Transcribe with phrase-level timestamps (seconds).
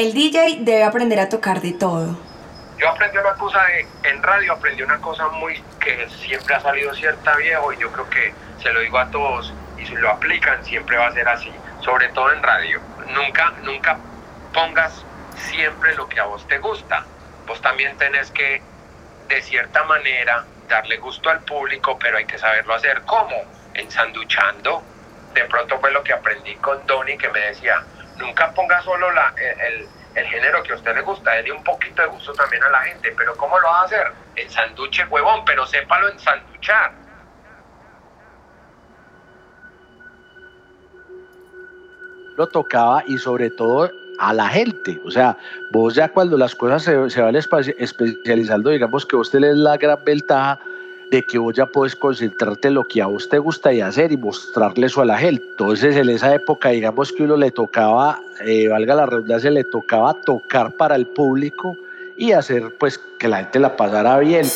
[0.00, 2.18] El DJ debe aprender a tocar de todo.
[2.78, 3.60] Yo aprendí una cosa
[4.02, 8.08] en radio, aprendí una cosa muy que siempre ha salido cierta viejo y yo creo
[8.08, 8.32] que
[8.62, 11.52] se lo digo a todos y si lo aplican siempre va a ser así,
[11.84, 12.80] sobre todo en radio.
[13.08, 13.98] Nunca, nunca
[14.54, 15.04] pongas
[15.36, 17.04] siempre lo que a vos te gusta.
[17.46, 18.62] Vos también tenés que,
[19.28, 23.02] de cierta manera, darle gusto al público, pero hay que saberlo hacer.
[23.02, 23.36] ¿Cómo?
[23.74, 24.82] Ensanduchando.
[25.34, 27.84] De pronto fue lo que aprendí con Donny que me decía,
[28.20, 32.02] nunca ponga solo la, el, el, género que a usted le gusta, déle un poquito
[32.02, 34.12] de gusto también a la gente, pero ¿cómo lo va a hacer?
[34.36, 36.92] Ensanduche huevón, pero sépalo ensanduchar.
[42.36, 45.00] Lo tocaba y sobre todo a la gente.
[45.04, 45.36] O sea,
[45.72, 50.02] vos ya cuando las cosas se, se van especializando, digamos que vos tenés la gran
[50.04, 50.58] ventaja
[51.10, 54.12] de que vos ya puedes concentrarte en lo que a vos te gusta y hacer
[54.12, 55.44] y mostrarle eso a la gente.
[55.50, 60.14] Entonces en esa época digamos que uno le tocaba, eh, valga la redundancia, le tocaba
[60.14, 61.76] tocar para el público
[62.16, 64.46] y hacer pues que la gente la pasara bien.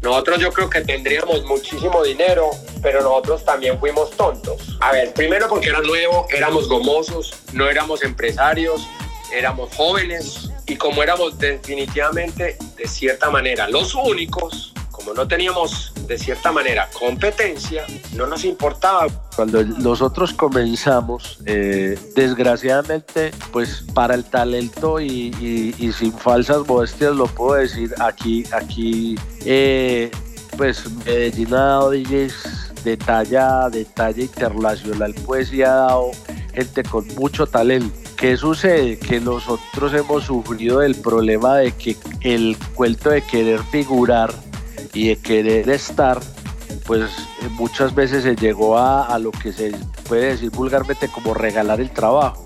[0.00, 2.50] Nosotros yo creo que tendríamos muchísimo dinero,
[2.82, 4.76] pero nosotros también fuimos tontos.
[4.80, 8.88] A ver, primero porque era nuevo, éramos gomosos, no éramos empresarios,
[9.32, 16.18] éramos jóvenes y como éramos definitivamente de cierta manera los únicos, como no teníamos de
[16.18, 19.06] cierta manera competencia, no nos importaba.
[19.34, 27.60] Cuando nosotros comenzamos, eh, desgraciadamente, pues para el talento y, sin falsas modestias lo puedo
[27.60, 30.10] decir, aquí, aquí, eh,
[30.56, 36.10] pues Medellín ha dado DJs de talla, de internacional, pues y ha dado
[36.52, 38.07] gente con mucho talento.
[38.18, 38.98] ¿Qué sucede?
[38.98, 44.34] Que nosotros hemos sufrido el problema de que el cuento de querer figurar
[44.92, 46.18] y de querer estar,
[46.84, 47.08] pues
[47.50, 49.70] muchas veces se llegó a, lo que se
[50.08, 52.42] puede decir vulgarmente como regalar el trabajo.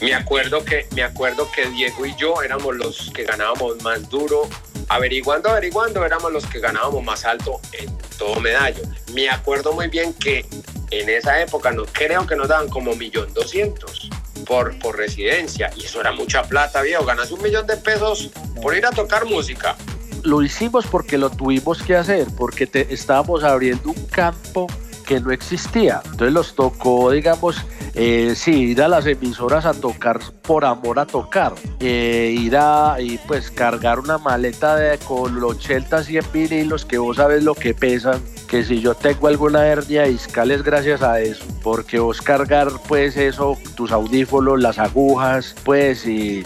[0.00, 4.48] Me acuerdo que me acuerdo que Diego y yo éramos los que ganábamos más duro,
[4.88, 8.82] averiguando, averiguando, éramos los que ganábamos más alto en todo medallo.
[9.12, 10.46] Me acuerdo muy bien que
[10.90, 14.08] en esa época no creo que nos daban como millón doscientos
[14.44, 17.04] por, por residencia y eso era mucha plata, viejo.
[17.04, 18.30] Ganas un millón de pesos
[18.60, 19.76] por ir a tocar música
[20.24, 24.66] lo hicimos porque lo tuvimos que hacer, porque te, estábamos abriendo un campo
[25.06, 26.00] que no existía.
[26.04, 27.56] Entonces los tocó, digamos,
[27.94, 31.54] eh, sí, ir a las emisoras a tocar por amor a tocar.
[31.80, 37.16] Eh, ir a y pues cargar una maleta de, con 80, 100 vinilos que vos
[37.16, 41.42] sabes lo que pesan que si yo tengo alguna hernia discal es gracias a eso,
[41.62, 46.42] porque vos cargar pues eso, tus audífonos, las agujas, pues y,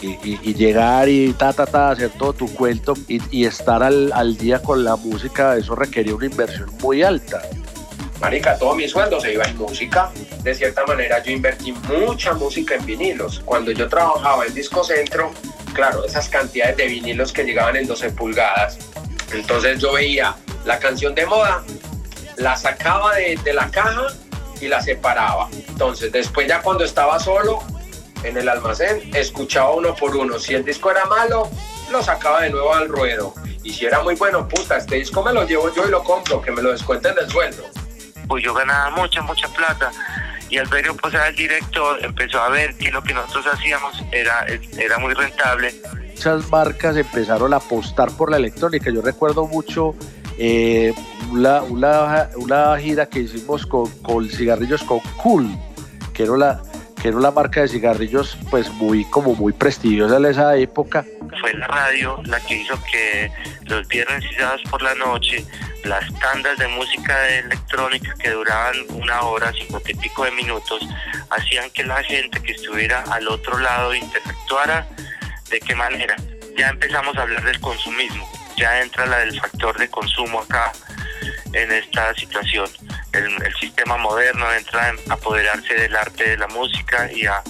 [0.55, 4.84] llegar y ta ta ta, hacer todo tu cuento y, estar al, al, día con
[4.84, 7.43] la música, eso requería una inversión muy alta.
[8.21, 10.12] Marica, todo mi sueldo se iba en música.
[10.44, 13.43] De cierta manera yo invertí mucha música en vinilos.
[13.44, 15.33] Cuando yo trabajaba en Disco Centro,
[15.75, 18.78] claro, esas cantidades de vinilos que llegaban en 12 pulgadas.
[19.33, 21.65] Entonces yo veía la canción de moda
[22.37, 24.07] la sacaba de, la caja
[24.61, 25.49] y la separaba.
[25.69, 27.63] Entonces, después ya cuando estaba solo
[28.23, 30.39] en el almacén, escuchaba uno por uno.
[30.39, 31.49] Si el disco era malo,
[31.91, 33.35] lo sacaba de nuevo al ruedo.
[33.63, 36.41] Y si era muy bueno, puta, este disco me lo llevo yo y lo compro,
[36.41, 37.65] que me lo descuenten del sueldo.
[38.29, 39.91] Pues yo ganaba mucha, mucha plata.
[40.49, 44.47] Y al ver pues el director empezó a ver que lo que nosotros hacíamos era,
[44.79, 45.75] era muy rentable.
[46.11, 48.91] Muchas marcas empezaron a apostar por la electrónica.
[48.91, 49.97] Yo recuerdo mucho
[50.39, 50.93] eh,
[51.31, 53.89] una, una, gira que hicimos con,
[54.29, 55.49] cigarrillos con Cool,
[56.12, 56.62] que era la
[57.00, 61.05] que era una marca de cigarrillos pues muy como muy prestigiosa en esa época.
[61.41, 63.31] Fue la radio la que hizo que
[63.67, 65.44] los viernes y por la noche
[65.85, 70.82] las tandas de música electrónica que duraban una hora, cincuenta y pico de minutos,
[71.31, 74.87] hacían que la gente que estuviera al otro lado interactuara.
[75.50, 76.17] ¿De qué manera?
[76.56, 80.73] Ya empezamos a hablar del consumismo ya entra la del factor de consumo acá
[81.53, 82.69] en esta situación.
[83.12, 87.43] El, sistema moderno entra a apoderarse del arte de la música y a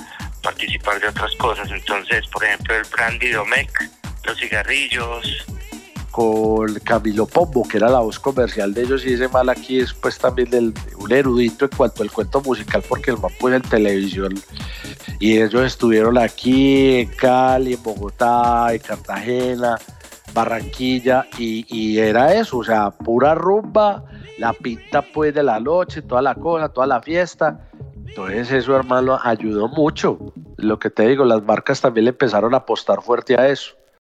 [0.43, 1.69] participar de otras cosas.
[1.71, 3.91] Entonces, por ejemplo, el brandy Domec,
[4.25, 5.47] los cigarrillos,
[6.17, 9.93] con Camilo Pombo, que era la voz comercial de ellos, y ese mal aquí es
[9.93, 14.35] pues también un erudito en cuanto al cuento musical, porque el man pues en televisión,
[15.21, 19.77] y ellos estuvieron aquí en Cali, en Bogotá, en Cartagena,
[20.37, 24.05] Barranquilla, y, era eso, o sea, pura rumba,
[24.37, 27.59] la pinta pues de la noche, toda la cosa, toda la fiesta,
[28.07, 30.19] entonces eso hermano ayudó mucho,
[30.59, 33.77] lo que te digo, las marcas también le empezaron a apostar fuerte a eso.